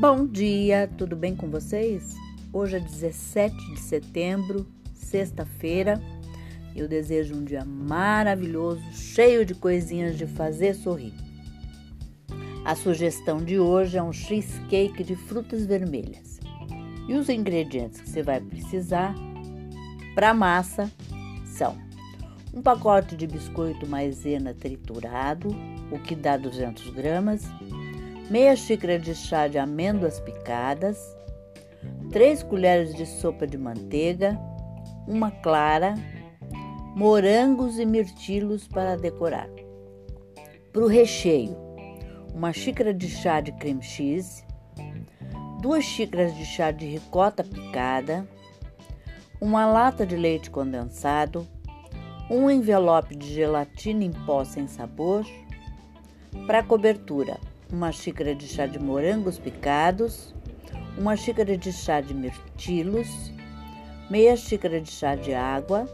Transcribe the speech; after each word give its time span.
Bom 0.00 0.28
dia, 0.28 0.88
tudo 0.96 1.16
bem 1.16 1.34
com 1.34 1.50
vocês? 1.50 2.14
Hoje 2.52 2.76
é 2.76 2.78
17 2.78 3.52
de 3.74 3.80
setembro, 3.80 4.64
sexta-feira. 4.94 6.00
Eu 6.76 6.86
desejo 6.86 7.34
um 7.34 7.42
dia 7.42 7.64
maravilhoso, 7.64 8.80
cheio 8.92 9.44
de 9.44 9.56
coisinhas 9.56 10.16
de 10.16 10.24
fazer 10.24 10.74
sorrir. 10.74 11.12
A 12.64 12.76
sugestão 12.76 13.38
de 13.38 13.58
hoje 13.58 13.98
é 13.98 14.02
um 14.02 14.12
cheesecake 14.12 15.02
de 15.02 15.16
frutas 15.16 15.66
vermelhas. 15.66 16.38
E 17.08 17.14
os 17.14 17.28
ingredientes 17.28 18.00
que 18.00 18.08
você 18.08 18.22
vai 18.22 18.40
precisar 18.40 19.16
para 20.14 20.30
a 20.30 20.34
massa 20.34 20.88
são 21.44 21.76
um 22.54 22.62
pacote 22.62 23.16
de 23.16 23.26
biscoito 23.26 23.84
maisena 23.84 24.54
triturado, 24.54 25.48
o 25.90 25.98
que 25.98 26.14
dá 26.14 26.36
200 26.36 26.88
gramas, 26.90 27.42
meia 28.30 28.54
xícara 28.54 28.98
de 28.98 29.14
chá 29.14 29.48
de 29.48 29.58
amêndoas 29.58 30.20
picadas, 30.20 30.98
3 32.10 32.42
colheres 32.42 32.94
de 32.94 33.06
sopa 33.06 33.46
de 33.46 33.56
manteiga, 33.56 34.38
uma 35.06 35.30
clara, 35.30 35.94
morangos 36.94 37.78
e 37.78 37.86
mirtilos 37.86 38.68
para 38.68 38.96
decorar. 38.96 39.48
Para 40.72 40.82
o 40.82 40.86
recheio, 40.86 41.56
uma 42.34 42.52
xícara 42.52 42.92
de 42.92 43.08
chá 43.08 43.40
de 43.40 43.52
creme 43.52 43.82
cheese, 43.82 44.44
duas 45.62 45.84
xícaras 45.84 46.36
de 46.36 46.44
chá 46.44 46.70
de 46.70 46.86
ricota 46.86 47.42
picada, 47.42 48.28
uma 49.40 49.64
lata 49.64 50.04
de 50.04 50.16
leite 50.16 50.50
condensado, 50.50 51.48
um 52.30 52.50
envelope 52.50 53.16
de 53.16 53.32
gelatina 53.32 54.04
em 54.04 54.12
pó 54.12 54.44
sem 54.44 54.66
sabor. 54.66 55.24
Para 56.46 56.62
cobertura, 56.62 57.38
uma 57.72 57.92
xícara 57.92 58.34
de 58.34 58.46
chá 58.46 58.66
de 58.66 58.78
morangos 58.78 59.38
picados, 59.38 60.34
uma 60.96 61.16
xícara 61.16 61.56
de 61.56 61.72
chá 61.72 62.00
de 62.00 62.14
mirtilos, 62.14 63.32
meia 64.10 64.36
xícara 64.36 64.80
de 64.80 64.90
chá 64.90 65.14
de 65.14 65.34
água, 65.34 65.86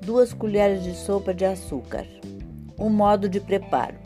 duas 0.00 0.32
colheres 0.32 0.82
de 0.82 0.94
sopa 0.94 1.32
de 1.32 1.44
açúcar. 1.44 2.06
O 2.76 2.88
modo 2.88 3.28
de 3.28 3.40
preparo: 3.40 3.96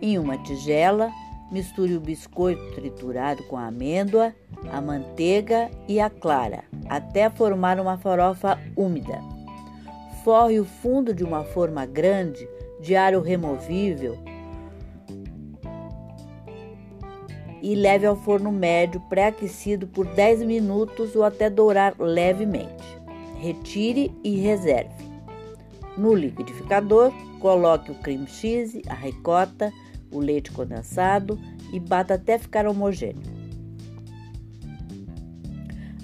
em 0.00 0.18
uma 0.18 0.38
tigela, 0.38 1.10
misture 1.50 1.94
o 1.94 2.00
biscoito 2.00 2.74
triturado 2.74 3.42
com 3.44 3.56
a 3.56 3.66
amêndoa, 3.66 4.34
a 4.72 4.80
manteiga 4.80 5.70
e 5.86 6.00
a 6.00 6.08
clara, 6.08 6.64
até 6.88 7.28
formar 7.28 7.78
uma 7.78 7.98
farofa 7.98 8.58
úmida. 8.74 9.20
Forre 10.24 10.58
o 10.58 10.64
fundo 10.64 11.14
de 11.14 11.22
uma 11.22 11.44
forma 11.44 11.86
grande 11.86 12.48
de 12.80 12.96
aro 12.96 13.20
removível 13.20 14.18
e 17.66 17.74
leve 17.74 18.06
ao 18.06 18.14
forno 18.14 18.52
médio 18.52 19.00
pré-aquecido 19.08 19.88
por 19.88 20.06
10 20.06 20.44
minutos 20.44 21.16
ou 21.16 21.24
até 21.24 21.50
dourar 21.50 21.96
levemente. 21.98 22.84
Retire 23.40 24.14
e 24.22 24.36
reserve. 24.36 24.94
No 25.98 26.14
liquidificador, 26.14 27.12
coloque 27.40 27.90
o 27.90 27.96
cream 27.96 28.24
cheese, 28.24 28.82
a 28.88 28.94
ricota, 28.94 29.72
o 30.12 30.20
leite 30.20 30.52
condensado 30.52 31.36
e 31.72 31.80
bata 31.80 32.14
até 32.14 32.38
ficar 32.38 32.68
homogêneo. 32.68 33.34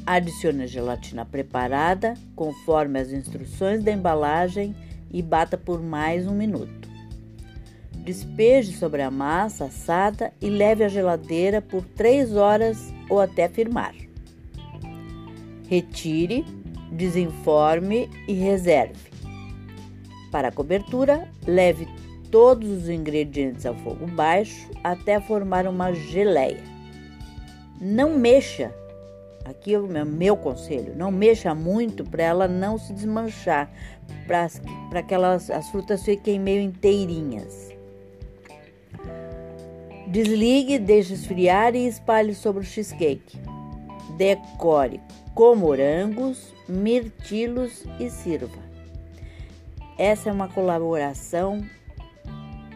Adicione 0.05 0.65
a 0.65 0.67
gelatina 0.67 1.25
preparada, 1.25 2.15
conforme 2.35 2.99
as 2.99 3.13
instruções 3.13 3.85
da 3.85 3.93
embalagem, 3.93 4.75
e 5.13 5.23
bata 5.23 5.57
por 5.57 5.81
mais 5.81 6.27
um 6.27 6.35
minuto. 6.35 6.92
Despeje 8.05 8.73
sobre 8.73 9.01
a 9.01 9.13
massa 9.13 9.67
assada 9.67 10.33
e 10.41 10.51
leve 10.51 10.83
à 10.83 10.89
geladeira 10.89 11.63
por 11.63 11.85
3 11.85 12.35
horas 12.35 12.93
ou 13.09 13.21
até 13.21 13.49
firmar. 13.49 13.95
Retire, 15.69 16.45
desenforme 16.91 18.11
e 18.27 18.33
reserve. 18.33 18.99
Para 20.33 20.49
a 20.49 20.53
cobertura, 20.53 21.29
leve 21.47 21.87
todos 22.29 22.69
os 22.69 22.89
ingredientes 22.89 23.65
ao 23.65 23.75
fogo 23.77 24.07
baixo 24.09 24.69
até 24.83 25.21
formar 25.21 25.69
uma 25.69 25.93
geleia. 25.93 26.65
Não 27.81 28.19
mexa, 28.19 28.75
aqui 29.45 29.75
é 29.75 29.79
o 29.79 29.87
meu, 29.87 30.05
meu 30.05 30.37
conselho, 30.37 30.93
não 30.97 31.13
mexa 31.13 31.55
muito 31.55 32.03
para 32.03 32.25
ela 32.25 32.49
não 32.49 32.79
se 32.79 32.93
desmanchar, 32.93 33.71
para 34.27 35.03
que 35.03 35.15
elas, 35.15 35.51
as 35.51 35.69
frutas 35.69 36.03
fiquem 36.03 36.41
meio 36.41 36.61
inteirinhas. 36.63 37.71
Desligue, 40.13 40.79
deixe 40.79 41.15
esfriar 41.15 41.75
e 41.75 41.87
espalhe 41.87 42.35
sobre 42.35 42.61
o 42.61 42.67
cheesecake. 42.67 43.41
Decore 44.19 45.01
com 45.35 45.57
morangos, 45.57 46.53
mirtilos 46.69 47.87
e 47.99 48.11
sirva. 48.11 48.61
Essa 49.97 50.29
é 50.29 50.33
uma 50.33 50.49
colaboração 50.49 51.65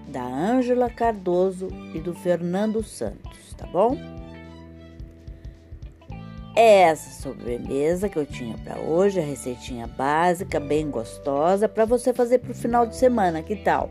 da 0.08 0.24
Ângela 0.24 0.88
Cardoso 0.88 1.68
e 1.94 2.00
do 2.00 2.14
Fernando 2.14 2.82
Santos, 2.82 3.52
tá 3.54 3.66
bom? 3.66 3.98
É 6.56 6.84
essa 6.84 7.20
sobremesa 7.22 8.08
que 8.08 8.18
eu 8.18 8.24
tinha 8.24 8.56
para 8.56 8.80
hoje, 8.80 9.20
a 9.20 9.22
receitinha 9.22 9.86
básica, 9.86 10.58
bem 10.58 10.90
gostosa, 10.90 11.68
para 11.68 11.84
você 11.84 12.14
fazer 12.14 12.38
para 12.38 12.52
o 12.52 12.54
final 12.54 12.86
de 12.86 12.96
semana, 12.96 13.42
que 13.42 13.56
tal? 13.56 13.90